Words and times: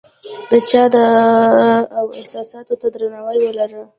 د 0.49 0.51
چا 0.69 0.83
و 2.05 2.09
احساساتو 2.19 2.73
ته 2.81 2.87
درناوی 2.93 3.39
ولره! 3.41 3.81